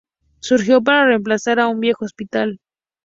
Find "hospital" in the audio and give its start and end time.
2.05-2.59